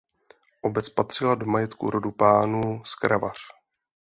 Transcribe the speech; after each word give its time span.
Obec 0.61 0.89
patřila 0.89 1.35
do 1.35 1.45
majetku 1.45 1.89
rodu 1.89 2.11
pánů 2.11 2.81
z 2.85 2.95
Kravař. 2.95 3.37